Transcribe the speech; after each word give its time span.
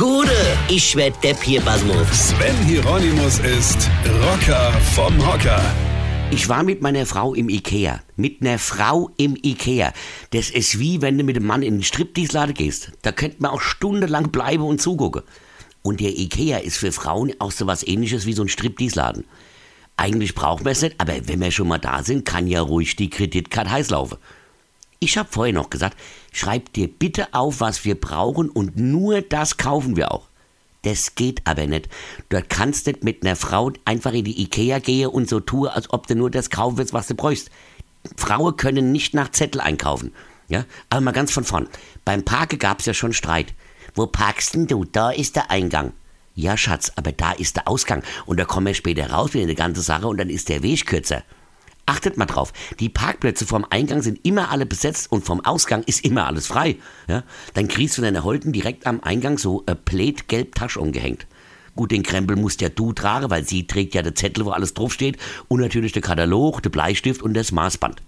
Gude, 0.00 0.32
ich 0.70 0.96
werd 0.96 1.22
Depp 1.22 1.42
hier, 1.42 1.60
Basmus. 1.60 2.30
Sven 2.30 2.56
Hieronymus 2.64 3.38
ist 3.40 3.90
Rocker 4.22 4.72
vom 4.94 5.14
Hocker. 5.26 5.62
Ich 6.30 6.48
war 6.48 6.62
mit 6.62 6.80
meiner 6.80 7.04
Frau 7.04 7.34
im 7.34 7.50
Ikea. 7.50 8.00
Mit 8.16 8.40
einer 8.40 8.58
Frau 8.58 9.10
im 9.18 9.36
Ikea. 9.36 9.92
Das 10.30 10.48
ist 10.48 10.78
wie 10.78 11.02
wenn 11.02 11.18
du 11.18 11.24
mit 11.24 11.36
einem 11.36 11.46
Mann 11.46 11.62
in 11.62 11.74
den 11.74 11.82
Striptease-Laden 11.82 12.54
gehst. 12.54 12.92
Da 13.02 13.12
könnte 13.12 13.42
man 13.42 13.50
auch 13.50 13.60
stundenlang 13.60 14.30
bleiben 14.30 14.62
und 14.62 14.80
zugucken. 14.80 15.20
Und 15.82 16.00
der 16.00 16.18
Ikea 16.18 16.60
ist 16.60 16.78
für 16.78 16.92
Frauen 16.92 17.34
auch 17.38 17.52
so 17.52 17.66
was 17.66 17.86
ähnliches 17.86 18.24
wie 18.24 18.32
so 18.32 18.40
ein 18.40 18.48
Striptease-Laden. 18.48 19.26
Eigentlich 19.98 20.34
braucht 20.34 20.64
man 20.64 20.72
es 20.72 20.80
nicht, 20.80 20.94
aber 20.96 21.12
wenn 21.28 21.42
wir 21.42 21.50
schon 21.50 21.68
mal 21.68 21.76
da 21.76 22.02
sind, 22.02 22.24
kann 22.24 22.46
ja 22.46 22.62
ruhig 22.62 22.96
die 22.96 23.10
Kreditkarte 23.10 23.70
heiß 23.70 23.90
laufen. 23.90 24.16
Ich 25.02 25.16
habe 25.16 25.30
vorher 25.32 25.54
noch 25.54 25.70
gesagt, 25.70 25.96
schreib 26.30 26.74
dir 26.74 26.86
bitte 26.86 27.32
auf, 27.32 27.60
was 27.60 27.86
wir 27.86 27.98
brauchen 27.98 28.50
und 28.50 28.76
nur 28.76 29.22
das 29.22 29.56
kaufen 29.56 29.96
wir 29.96 30.12
auch. 30.12 30.28
Das 30.82 31.14
geht 31.14 31.40
aber 31.46 31.66
nicht. 31.66 31.88
Du 32.28 32.42
kannst 32.46 32.86
nicht 32.86 33.02
mit 33.02 33.24
einer 33.24 33.34
Frau 33.34 33.72
einfach 33.86 34.12
in 34.12 34.26
die 34.26 34.42
Ikea 34.42 34.78
gehen 34.78 35.08
und 35.08 35.26
so 35.26 35.40
tun, 35.40 35.68
als 35.68 35.90
ob 35.90 36.06
du 36.06 36.14
nur 36.14 36.30
das 36.30 36.50
kaufen 36.50 36.76
willst, 36.76 36.92
was 36.92 37.06
du 37.06 37.14
bräuchst. 37.14 37.50
Frauen 38.16 38.58
können 38.58 38.92
nicht 38.92 39.14
nach 39.14 39.30
Zettel 39.30 39.62
einkaufen. 39.62 40.12
Ja? 40.48 40.66
Aber 40.90 41.00
mal 41.00 41.12
ganz 41.12 41.32
von 41.32 41.44
vorn. 41.44 41.68
Beim 42.04 42.22
Parke 42.22 42.58
gab 42.58 42.80
es 42.80 42.86
ja 42.86 42.92
schon 42.92 43.14
Streit. 43.14 43.54
Wo 43.94 44.06
parkst 44.06 44.54
denn 44.54 44.66
du? 44.66 44.84
Da 44.84 45.10
ist 45.10 45.34
der 45.34 45.50
Eingang. 45.50 45.94
Ja, 46.34 46.58
Schatz, 46.58 46.92
aber 46.96 47.12
da 47.12 47.32
ist 47.32 47.56
der 47.56 47.68
Ausgang. 47.68 48.02
Und 48.26 48.38
da 48.38 48.44
kommen 48.44 48.66
wir 48.66 48.74
später 48.74 49.10
raus 49.10 49.32
wieder 49.32 49.44
eine 49.44 49.54
ganze 49.54 49.80
Sache 49.80 50.08
und 50.08 50.18
dann 50.18 50.28
ist 50.28 50.50
der 50.50 50.62
Weg 50.62 50.84
kürzer. 50.84 51.22
Achtet 51.90 52.16
mal 52.16 52.26
drauf, 52.26 52.52
die 52.78 52.88
Parkplätze 52.88 53.44
vom 53.44 53.66
Eingang 53.68 54.00
sind 54.00 54.24
immer 54.24 54.52
alle 54.52 54.64
besetzt 54.64 55.10
und 55.10 55.24
vom 55.24 55.44
Ausgang 55.44 55.82
ist 55.82 56.04
immer 56.04 56.28
alles 56.28 56.46
frei. 56.46 56.76
Ja? 57.08 57.24
Dann 57.54 57.66
kriegst 57.66 57.98
du 57.98 58.02
deine 58.02 58.22
Holden 58.22 58.52
direkt 58.52 58.86
am 58.86 59.00
Eingang 59.00 59.38
so 59.38 59.64
Plate 59.86 60.22
gelb 60.28 60.54
Tasche 60.54 60.78
umgehängt. 60.78 61.26
Gut, 61.74 61.90
den 61.90 62.04
Krempel 62.04 62.36
musst 62.36 62.60
ja 62.60 62.68
du 62.68 62.92
tragen, 62.92 63.28
weil 63.28 63.44
sie 63.44 63.66
trägt 63.66 63.96
ja 63.96 64.02
den 64.02 64.14
Zettel, 64.14 64.44
wo 64.44 64.50
alles 64.50 64.72
draufsteht 64.72 65.18
und 65.48 65.58
natürlich 65.58 65.90
der 65.90 66.00
Katalog, 66.00 66.62
der 66.62 66.70
Bleistift 66.70 67.22
und 67.22 67.34
das 67.34 67.50
Maßband. 67.50 68.00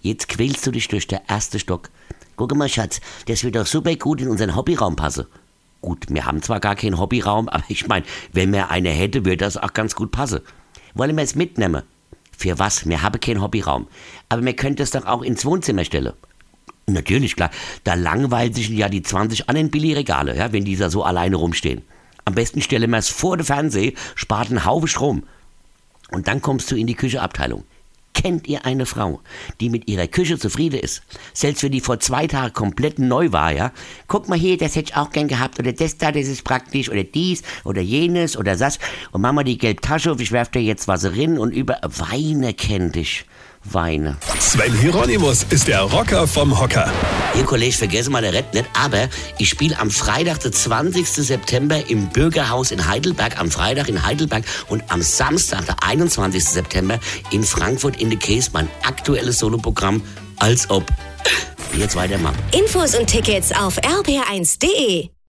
Jetzt 0.00 0.26
quälst 0.26 0.66
du 0.66 0.72
dich 0.72 0.88
durch 0.88 1.06
den 1.06 1.20
ersten 1.28 1.60
Stock. 1.60 1.90
Guck 2.34 2.56
mal, 2.56 2.68
Schatz, 2.68 3.00
das 3.26 3.44
wird 3.44 3.54
doch 3.54 3.66
super 3.66 3.94
gut 3.94 4.20
in 4.20 4.26
unseren 4.26 4.56
Hobbyraum 4.56 4.96
passen. 4.96 5.26
Gut, 5.80 6.06
wir 6.08 6.26
haben 6.26 6.42
zwar 6.42 6.58
gar 6.58 6.74
keinen 6.74 6.98
Hobbyraum, 6.98 7.48
aber 7.50 7.62
ich 7.68 7.86
meine, 7.86 8.04
wenn 8.32 8.52
wir 8.52 8.70
eine 8.70 8.90
hätte, 8.90 9.24
würde 9.24 9.36
das 9.36 9.56
auch 9.56 9.74
ganz 9.74 9.94
gut 9.94 10.10
passen. 10.10 10.40
Wollen 10.94 11.16
wir 11.16 11.22
es 11.22 11.36
mitnehmen? 11.36 11.84
Für 12.42 12.58
was? 12.58 12.88
Wir 12.88 13.02
haben 13.02 13.20
keinen 13.20 13.40
Hobbyraum. 13.40 13.86
Aber 14.28 14.44
wir 14.44 14.56
könnten 14.56 14.82
es 14.82 14.90
doch 14.90 15.06
auch 15.06 15.22
ins 15.22 15.44
Wohnzimmer 15.44 15.84
stellen. 15.84 16.12
Natürlich, 16.88 17.36
klar. 17.36 17.52
Da 17.84 17.94
langweilen 17.94 18.52
sich 18.52 18.68
ja 18.68 18.88
die 18.88 19.02
20 19.02 19.48
anderen 19.48 19.70
Billigregale, 19.70 20.36
ja, 20.36 20.52
wenn 20.52 20.64
diese 20.64 20.90
so 20.90 21.04
alleine 21.04 21.36
rumstehen. 21.36 21.82
Am 22.24 22.34
besten 22.34 22.60
stellen 22.60 22.90
wir 22.90 22.98
es 22.98 23.08
vor 23.08 23.36
den 23.36 23.46
Fernseher, 23.46 23.92
spart 24.16 24.48
einen 24.48 24.64
Haufen 24.64 24.88
Strom. 24.88 25.22
Und 26.10 26.26
dann 26.26 26.42
kommst 26.42 26.68
du 26.72 26.74
in 26.74 26.88
die 26.88 26.96
Kücheabteilung. 26.96 27.62
Kennt 28.14 28.46
ihr 28.46 28.64
eine 28.66 28.86
Frau, 28.86 29.20
die 29.60 29.70
mit 29.70 29.88
ihrer 29.88 30.06
Küche 30.06 30.38
zufrieden 30.38 30.80
ist? 30.80 31.02
Selbst 31.32 31.62
wenn 31.62 31.72
die 31.72 31.80
vor 31.80 31.98
zwei 32.00 32.26
Tagen 32.26 32.52
komplett 32.52 32.98
neu 32.98 33.32
war, 33.32 33.52
ja? 33.52 33.72
Guck 34.06 34.28
mal 34.28 34.38
hier, 34.38 34.58
das 34.58 34.76
hätte 34.76 34.90
ich 34.90 34.96
auch 34.96 35.10
gern 35.10 35.28
gehabt. 35.28 35.58
Oder 35.58 35.72
das 35.72 35.96
da, 35.98 36.12
das 36.12 36.26
ist 36.26 36.44
praktisch. 36.44 36.90
Oder 36.90 37.04
dies, 37.04 37.42
oder 37.64 37.80
jenes, 37.80 38.36
oder 38.36 38.56
das. 38.56 38.78
Und 39.12 39.22
mach 39.22 39.32
mal 39.32 39.44
die 39.44 39.58
gelbe 39.58 39.80
Tasche 39.80 40.12
auf, 40.12 40.20
ich 40.20 40.32
werf 40.32 40.50
dir 40.50 40.62
jetzt 40.62 40.88
was 40.88 41.04
rein 41.04 41.38
und 41.38 41.52
über... 41.52 41.78
Weine 41.82 42.54
kennt 42.54 42.96
dich. 42.96 43.26
Weine. 43.64 44.16
Sven 44.38 44.76
Hieronymus 44.78 45.44
ist 45.50 45.68
der 45.68 45.82
Rocker 45.82 46.26
vom 46.26 46.58
Hocker. 46.58 46.90
Ihr 47.34 47.44
Kollege, 47.44 47.72
vergessen 47.72 48.12
mal 48.12 48.22
der 48.22 48.32
Rett 48.32 48.52
nicht, 48.54 48.66
aber 48.74 49.08
ich 49.38 49.48
spiele 49.48 49.78
am 49.78 49.90
Freitag, 49.90 50.40
den 50.40 50.52
20. 50.52 51.06
September 51.06 51.88
im 51.88 52.08
Bürgerhaus 52.08 52.70
in 52.70 52.86
Heidelberg, 52.86 53.38
am 53.38 53.50
Freitag 53.50 53.88
in 53.88 54.04
Heidelberg 54.04 54.44
und 54.68 54.82
am 54.88 55.00
Samstag, 55.00 55.64
der 55.66 55.82
21. 55.82 56.44
September 56.44 56.98
in 57.30 57.44
Frankfurt 57.44 58.00
in 58.00 58.10
der 58.10 58.18
Case, 58.18 58.50
mein 58.52 58.68
aktuelles 58.82 59.38
Soloprogramm, 59.38 60.02
als 60.38 60.68
ob. 60.68 60.84
Jetzt 61.74 61.96
weitermachen. 61.96 62.36
Infos 62.52 62.94
und 62.94 63.06
Tickets 63.06 63.52
auf 63.52 63.78
rb1.de. 63.78 65.12